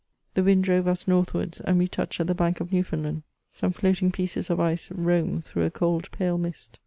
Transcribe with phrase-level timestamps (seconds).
[0.33, 4.11] The wind drove us northwards, and we touched at the hank of Newfoundland; some floating
[4.11, 6.79] pieces of ice roamed through a cold pale mist.